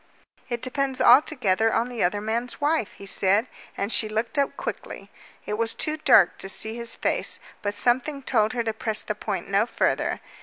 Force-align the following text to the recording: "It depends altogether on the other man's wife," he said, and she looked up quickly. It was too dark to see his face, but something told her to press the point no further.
"It 0.49 0.63
depends 0.63 0.99
altogether 0.99 1.71
on 1.71 1.87
the 1.87 2.03
other 2.03 2.21
man's 2.21 2.59
wife," 2.59 2.93
he 2.93 3.05
said, 3.05 3.45
and 3.77 3.93
she 3.93 4.09
looked 4.09 4.35
up 4.39 4.57
quickly. 4.57 5.11
It 5.45 5.59
was 5.59 5.75
too 5.75 5.97
dark 5.97 6.39
to 6.39 6.49
see 6.49 6.75
his 6.75 6.95
face, 6.95 7.39
but 7.61 7.75
something 7.75 8.23
told 8.23 8.53
her 8.53 8.63
to 8.63 8.73
press 8.73 9.03
the 9.03 9.13
point 9.13 9.47
no 9.47 9.67
further. 9.67 10.19